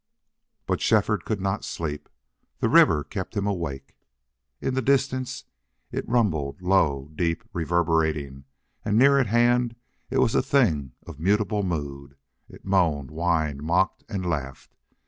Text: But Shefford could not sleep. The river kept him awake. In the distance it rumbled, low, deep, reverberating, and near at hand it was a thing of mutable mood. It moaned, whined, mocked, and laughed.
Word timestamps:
But 0.65 0.81
Shefford 0.81 1.25
could 1.25 1.39
not 1.39 1.63
sleep. 1.63 2.09
The 2.57 2.69
river 2.69 3.03
kept 3.03 3.37
him 3.37 3.45
awake. 3.45 3.95
In 4.59 4.73
the 4.73 4.81
distance 4.81 5.43
it 5.91 6.09
rumbled, 6.09 6.59
low, 6.59 7.11
deep, 7.13 7.43
reverberating, 7.53 8.45
and 8.83 8.97
near 8.97 9.19
at 9.19 9.27
hand 9.27 9.75
it 10.09 10.17
was 10.17 10.33
a 10.33 10.41
thing 10.41 10.93
of 11.05 11.19
mutable 11.19 11.61
mood. 11.61 12.15
It 12.49 12.65
moaned, 12.65 13.11
whined, 13.11 13.61
mocked, 13.61 14.03
and 14.09 14.25
laughed. 14.27 14.73